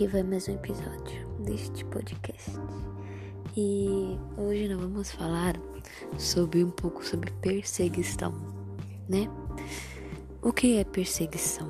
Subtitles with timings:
[0.00, 2.52] Aqui vai mais um episódio deste podcast.
[3.54, 5.60] E hoje nós vamos falar
[6.16, 8.32] sobre um pouco sobre perseguição,
[9.06, 9.28] né?
[10.40, 11.68] O que é perseguição?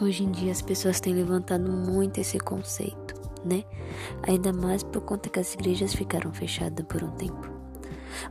[0.00, 3.62] Hoje em dia as pessoas têm levantado muito esse conceito, né?
[4.22, 7.46] Ainda mais por conta que as igrejas ficaram fechadas por um tempo.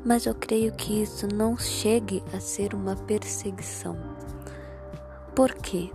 [0.03, 3.95] Mas eu creio que isso não chegue a ser uma perseguição.
[5.35, 5.91] Por quê?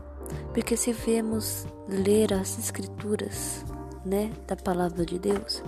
[0.52, 3.64] Porque se vemos ler as escrituras,
[4.04, 5.62] né, da palavra de Deus,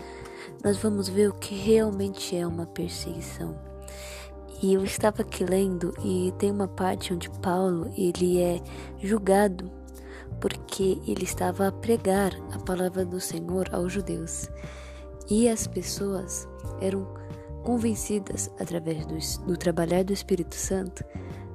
[0.65, 3.59] nós vamos ver o que realmente é uma perseguição.
[4.63, 8.61] E eu estava aqui lendo e tem uma parte onde Paulo ele é
[9.01, 9.71] julgado
[10.41, 14.49] porque ele estava a pregar a palavra do Senhor aos judeus.
[15.31, 16.49] E as pessoas
[16.81, 17.07] eram
[17.63, 21.05] convencidas através do, do trabalhar do Espírito Santo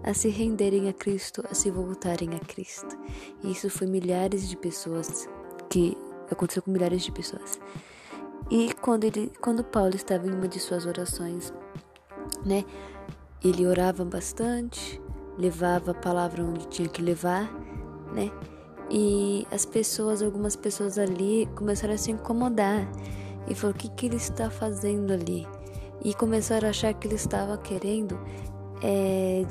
[0.03, 2.97] a se renderem a Cristo, a se voltarem a Cristo.
[3.43, 5.27] E isso foi milhares de pessoas
[5.69, 5.97] que
[6.29, 7.59] aconteceu com milhares de pessoas.
[8.51, 11.53] E quando ele, quando Paulo estava em uma de suas orações,
[12.45, 12.65] né,
[13.43, 15.01] ele orava bastante,
[15.37, 17.51] levava a palavra onde tinha que levar,
[18.13, 18.31] né?
[18.89, 22.87] E as pessoas, algumas pessoas ali começaram a se incomodar
[23.47, 25.47] e falou: "O que que ele está fazendo ali?"
[26.03, 28.19] E começaram a achar que ele estava querendo
[28.83, 29.43] é,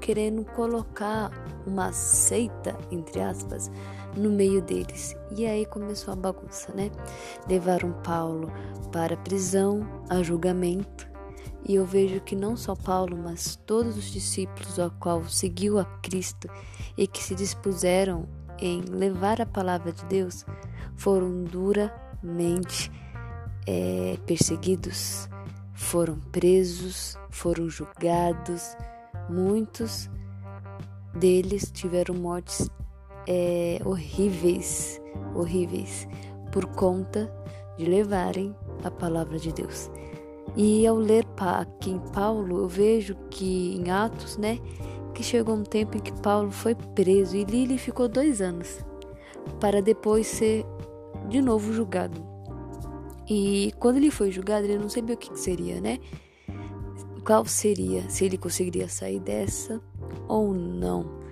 [0.00, 1.30] querendo colocar
[1.66, 3.70] uma seita, entre aspas,
[4.16, 5.16] no meio deles.
[5.36, 6.90] E aí começou a bagunça, né?
[7.48, 8.52] Levaram Paulo
[8.92, 11.08] para a prisão, a julgamento.
[11.66, 15.84] E eu vejo que não só Paulo, mas todos os discípulos ao qual seguiu a
[16.02, 16.48] Cristo
[16.96, 20.44] e que se dispuseram em levar a palavra de Deus
[20.96, 22.92] foram duramente
[23.66, 25.28] é, perseguidos,
[25.74, 28.76] foram presos, foram julgados,
[29.28, 30.08] muitos
[31.14, 32.68] deles tiveram mortes
[33.26, 35.00] é, horríveis,
[35.34, 36.08] horríveis,
[36.52, 37.30] por conta
[37.76, 39.90] de levarem a palavra de Deus.
[40.56, 44.58] E ao ler aqui em Paulo, eu vejo que em Atos, né,
[45.12, 48.78] que chegou um tempo em que Paulo foi preso e ali ele ficou dois anos,
[49.58, 50.64] para depois ser
[51.28, 52.33] de novo julgado.
[53.28, 55.98] E quando ele foi julgado, ele não sabia o que seria, né?
[57.24, 59.80] Qual seria, se ele conseguiria sair dessa
[60.28, 61.22] ou não.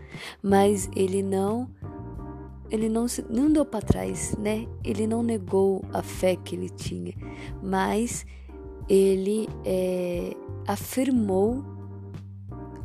[0.42, 1.68] Mas ele não
[2.70, 4.66] ele não, não deu para trás, né?
[4.82, 7.12] Ele não negou a fé que ele tinha,
[7.62, 8.24] mas
[8.88, 10.34] ele é,
[10.66, 11.62] afirmou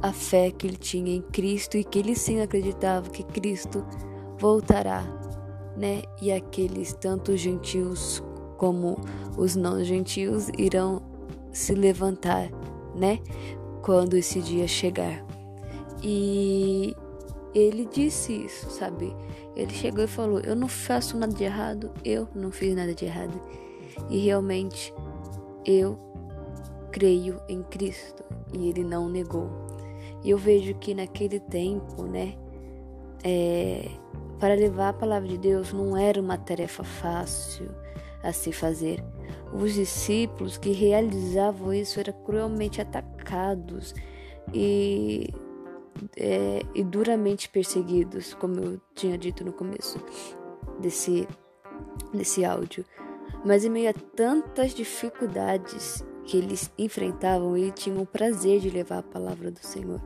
[0.01, 3.85] a fé que ele tinha em Cristo e que ele sim acreditava que Cristo
[4.37, 5.03] voltará,
[5.77, 6.01] né?
[6.21, 8.21] E aqueles tanto gentios
[8.57, 8.99] como
[9.37, 11.01] os não gentios irão
[11.51, 12.49] se levantar,
[12.95, 13.19] né?
[13.83, 15.25] Quando esse dia chegar.
[16.03, 16.95] E
[17.53, 19.15] ele disse isso, sabe?
[19.55, 23.05] Ele chegou e falou: Eu não faço nada de errado, eu não fiz nada de
[23.05, 23.39] errado.
[24.09, 24.93] E realmente
[25.65, 25.97] eu
[26.91, 28.23] creio em Cristo.
[28.53, 29.49] E ele não negou.
[30.23, 32.35] E eu vejo que naquele tempo, né?
[33.23, 33.89] É,
[34.39, 37.69] para levar a palavra de Deus não era uma tarefa fácil
[38.23, 39.03] a se fazer.
[39.53, 43.93] Os discípulos que realizavam isso eram cruelmente atacados
[44.53, 45.33] e,
[46.15, 49.99] é, e duramente perseguidos, como eu tinha dito no começo
[50.79, 51.27] desse,
[52.13, 52.85] desse áudio.
[53.45, 58.99] Mas em meio a tantas dificuldades que eles enfrentavam, eles tinham o prazer de levar
[58.99, 60.01] a palavra do Senhor.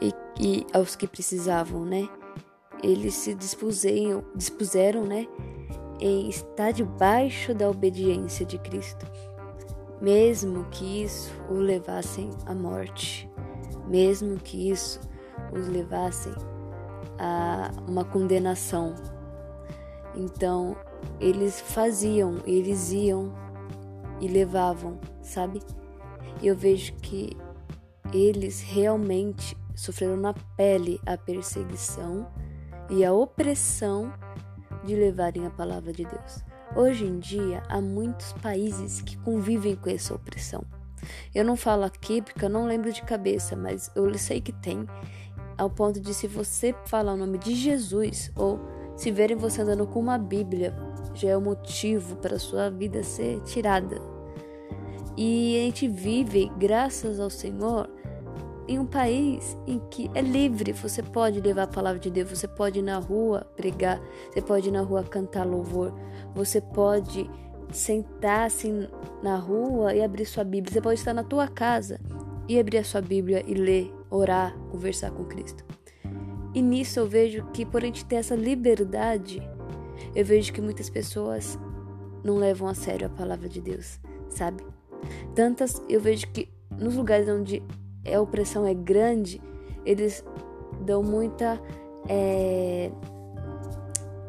[0.00, 2.08] E, e aos que precisavam, né?
[2.82, 5.26] Eles se dispuseram, dispuseram né?
[6.00, 9.06] Em estar debaixo da obediência de Cristo,
[10.00, 13.30] mesmo que isso o levassem à morte,
[13.86, 15.00] mesmo que isso
[15.52, 16.34] os levassem
[17.18, 18.94] a uma condenação.
[20.14, 20.76] Então,
[21.20, 23.32] eles faziam, eles iam
[24.20, 25.60] e levavam, sabe?
[26.42, 27.36] Eu vejo que
[28.12, 32.28] eles realmente sofreram na pele a perseguição
[32.90, 34.12] e a opressão
[34.84, 36.44] de levarem a palavra de Deus.
[36.76, 40.64] Hoje em dia, há muitos países que convivem com essa opressão.
[41.34, 44.86] Eu não falo aqui porque eu não lembro de cabeça, mas eu sei que tem,
[45.56, 48.58] ao ponto de se você falar o nome de Jesus ou
[48.96, 50.74] se verem você andando com uma Bíblia,
[51.14, 54.00] já é o motivo para sua vida ser tirada.
[55.16, 57.88] E a gente vive, graças ao Senhor,
[58.66, 62.48] em um país em que é livre, você pode levar a palavra de Deus, você
[62.48, 64.00] pode ir na rua pregar,
[64.32, 65.92] você pode ir na rua cantar louvor,
[66.34, 67.30] você pode
[67.72, 68.88] sentar assim
[69.22, 72.00] na rua e abrir sua Bíblia, você pode estar na tua casa
[72.48, 75.64] e abrir a sua Bíblia e ler, orar, conversar com Cristo.
[76.54, 79.42] E nisso eu vejo que por a gente ter essa liberdade,
[80.14, 81.58] eu vejo que muitas pessoas
[82.22, 83.98] não levam a sério a palavra de Deus,
[84.30, 84.64] sabe?
[85.34, 87.62] Tantas, eu vejo que nos lugares onde
[88.12, 89.40] a opressão é grande,
[89.84, 90.24] eles
[90.80, 91.60] dão muita.
[92.08, 92.90] É,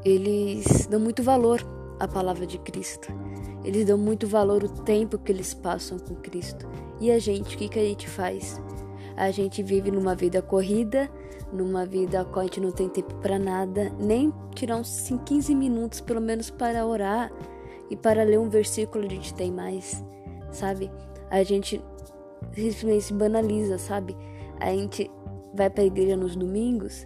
[0.03, 1.61] eles dão muito valor
[1.99, 3.11] à palavra de Cristo.
[3.63, 6.67] Eles dão muito valor ao tempo que eles passam com Cristo.
[6.99, 8.61] E a gente, o que, que a gente faz?
[9.17, 11.09] A gente vive numa vida corrida,
[11.51, 15.55] numa vida a qual a gente não tem tempo para nada, nem tirar uns 15
[15.55, 17.31] minutos pelo menos para orar
[17.89, 20.03] e para ler um versículo a gente tem mais,
[20.51, 20.91] sabe?
[21.29, 21.81] A gente
[22.55, 24.15] simplesmente banaliza, sabe?
[24.59, 25.11] A gente
[25.53, 27.05] vai para a igreja nos domingos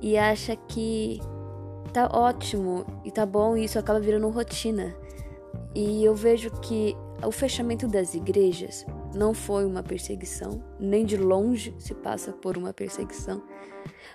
[0.00, 1.20] e acha que
[1.92, 4.94] tá ótimo e tá bom e isso acaba virando rotina.
[5.74, 11.74] E eu vejo que o fechamento das igrejas não foi uma perseguição, nem de longe
[11.78, 13.42] se passa por uma perseguição,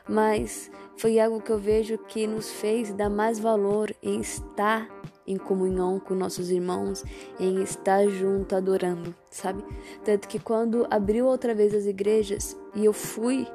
[0.07, 4.87] mas foi algo que eu vejo que nos fez dar mais valor em estar
[5.27, 7.03] em comunhão com nossos irmãos,
[7.39, 9.63] em estar junto adorando, sabe?
[10.03, 13.47] Tanto que quando abriu outra vez as igrejas e eu fui,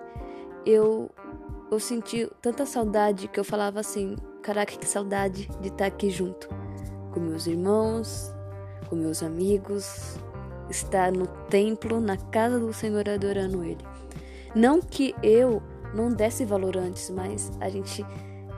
[0.66, 1.10] eu
[1.70, 6.48] eu senti tanta saudade que eu falava assim: caraca, que saudade de estar aqui junto
[7.12, 8.32] com meus irmãos,
[8.88, 10.18] com meus amigos,
[10.68, 13.84] estar no templo, na casa do Senhor adorando Ele.
[14.54, 15.62] Não que eu
[15.94, 18.04] não desse valor antes, mas a gente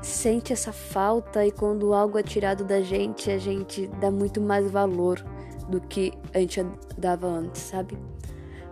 [0.03, 4.71] sente essa falta e quando algo é tirado da gente, a gente dá muito mais
[4.71, 5.25] valor
[5.69, 6.65] do que a gente
[6.99, 7.97] dava antes, sabe?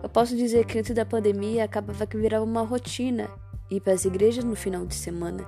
[0.03, 3.29] Eu posso dizer que antes da pandemia acabava que virava uma rotina
[3.69, 5.47] ir para as igrejas no final de semana.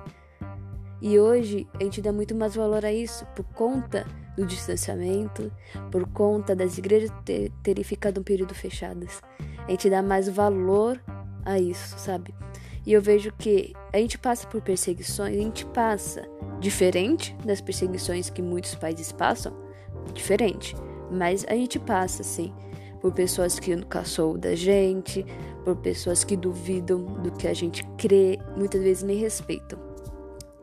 [1.02, 5.52] E hoje a gente dá muito mais valor a isso por conta do distanciamento,
[5.90, 7.10] por conta das igrejas
[7.62, 9.20] terem ficado um período fechadas.
[9.66, 11.00] A gente dá mais valor
[11.44, 12.34] a isso, sabe?
[12.86, 16.28] E eu vejo que a gente passa por perseguições, a gente passa
[16.60, 19.54] diferente das perseguições que muitos países passam,
[20.12, 20.76] diferente,
[21.10, 22.52] mas a gente passa sim
[23.00, 25.24] por pessoas que caçou da gente,
[25.64, 29.78] por pessoas que duvidam do que a gente crê, muitas vezes nem respeitam.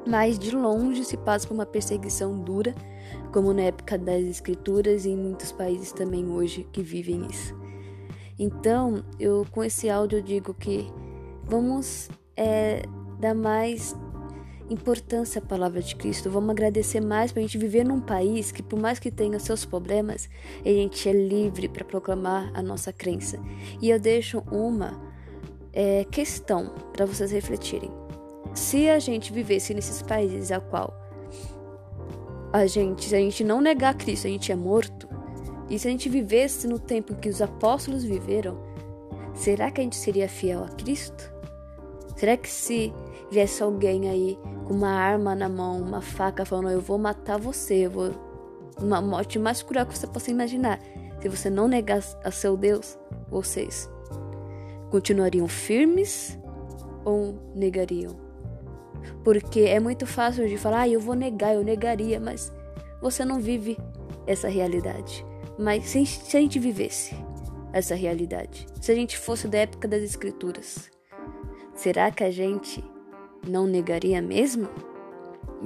[0.07, 2.73] Mas de longe se passa por uma perseguição dura,
[3.31, 7.55] como na época das escrituras e em muitos países também hoje que vivem isso.
[8.39, 10.91] Então, eu com esse áudio digo que
[11.45, 12.83] Vamos é,
[13.19, 13.95] dar mais
[14.69, 16.29] importância à palavra de Cristo.
[16.29, 19.65] Vamos agradecer mais para a gente viver num país que, por mais que tenha seus
[19.65, 20.29] problemas,
[20.65, 23.37] a gente é livre para proclamar a nossa crença.
[23.81, 25.01] E eu deixo uma
[25.73, 27.91] é, questão para vocês refletirem.
[28.53, 30.93] Se a gente vivesse nesses países a qual
[32.53, 35.07] a gente, se a gente não negar Cristo, a gente é morto.
[35.69, 38.61] E se a gente vivesse no tempo que os apóstolos viveram,
[39.33, 41.30] será que a gente seria fiel a Cristo?
[42.21, 42.93] Será que se
[43.31, 44.37] viesse alguém aí
[44.67, 48.11] com uma arma na mão, uma faca, falando: Eu vou matar você, eu vou.
[48.79, 50.79] Uma morte mais cruel que você possa imaginar.
[51.19, 52.95] Se você não negar a seu Deus,
[53.27, 53.89] vocês
[54.91, 56.37] continuariam firmes
[57.03, 58.15] ou negariam?
[59.23, 62.53] Porque é muito fácil de falar, ah, eu vou negar, eu negaria, mas
[63.01, 63.79] você não vive
[64.27, 65.25] essa realidade.
[65.57, 67.15] Mas se a gente vivesse
[67.73, 70.91] essa realidade, se a gente fosse da época das Escrituras,
[71.81, 72.83] Será que a gente
[73.47, 74.69] não negaria mesmo?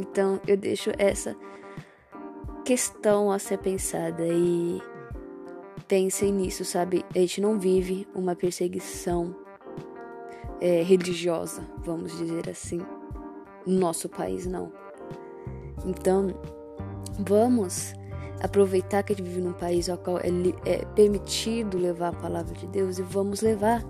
[0.02, 1.36] Então eu deixo essa
[2.64, 4.82] questão a ser pensada e
[5.90, 7.04] pensem nisso, sabe?
[7.14, 9.36] A gente não vive uma perseguição
[10.62, 12.80] é, religiosa, vamos dizer assim,
[13.68, 14.72] no nosso país, não.
[15.86, 16.34] Então,
[17.20, 17.94] vamos
[18.42, 20.30] aproveitar que a gente vive num país ao qual é,
[20.66, 23.84] é permitido levar a palavra de Deus e vamos levar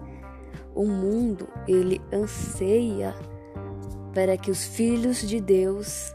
[0.76, 3.16] o mundo ele anseia
[4.14, 6.14] para que os filhos de Deus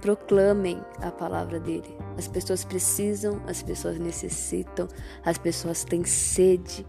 [0.00, 1.96] proclamem a palavra dele.
[2.18, 4.88] As pessoas precisam, as pessoas necessitam,
[5.24, 6.86] as pessoas têm sede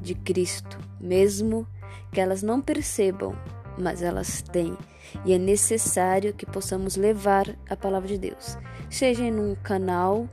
[0.00, 1.66] de Cristo, mesmo
[2.12, 3.34] que elas não percebam,
[3.78, 4.76] mas elas têm.
[5.24, 8.58] E é necessário que possamos levar a palavra de Deus,
[8.90, 10.28] seja em um canal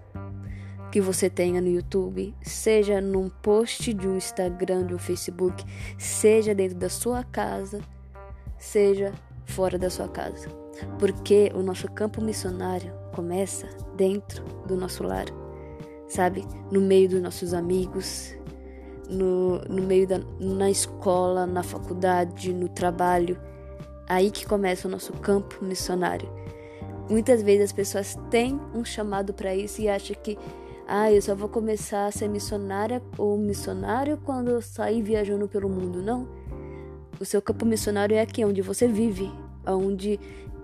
[0.91, 5.63] que você tenha no YouTube, seja num post de um Instagram, de um Facebook,
[5.97, 7.79] seja dentro da sua casa,
[8.57, 9.13] seja
[9.45, 10.49] fora da sua casa.
[10.99, 15.27] Porque o nosso campo missionário começa dentro do nosso lar,
[16.09, 16.45] sabe?
[16.69, 18.35] No meio dos nossos amigos,
[19.09, 23.39] no, no meio da na escola, na faculdade, no trabalho.
[24.09, 26.29] Aí que começa o nosso campo missionário.
[27.09, 30.37] Muitas vezes as pessoas têm um chamado para isso e acham que
[30.93, 35.69] ah, eu só vou começar a ser missionária ou missionário quando eu sair viajando pelo
[35.69, 36.01] mundo.
[36.01, 36.27] Não.
[37.17, 39.31] O seu campo missionário é aqui onde você vive,
[39.65, 40.19] onde,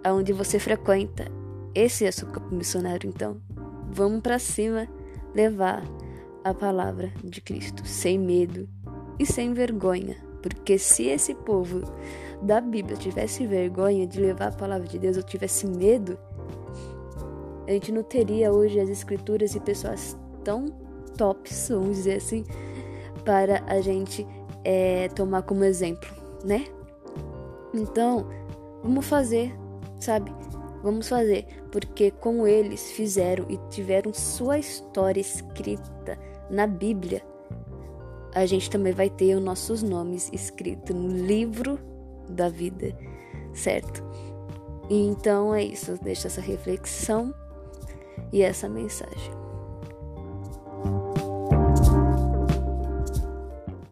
[0.06, 1.32] onde você frequenta.
[1.74, 3.38] Esse é o campo missionário, então.
[3.90, 4.86] Vamos para cima
[5.34, 5.82] levar
[6.44, 8.68] a palavra de Cristo sem medo
[9.18, 10.18] e sem vergonha.
[10.42, 11.82] Porque se esse povo
[12.42, 16.20] da Bíblia tivesse vergonha de levar a palavra de Deus ou tivesse medo,
[17.68, 20.66] a gente não teria hoje as escrituras e pessoas tão
[21.18, 22.46] tops, vamos dizer assim,
[23.26, 24.26] para a gente
[24.64, 26.10] é, tomar como exemplo,
[26.46, 26.66] né?
[27.74, 28.26] Então,
[28.82, 29.54] vamos fazer,
[30.00, 30.34] sabe?
[30.82, 36.18] Vamos fazer, porque como eles fizeram e tiveram sua história escrita
[36.50, 37.22] na Bíblia,
[38.34, 41.78] a gente também vai ter os nossos nomes escritos no livro
[42.30, 42.98] da vida,
[43.54, 44.04] certo?
[44.90, 47.34] Então é isso, deixa essa reflexão
[48.32, 49.47] e essa mensagem.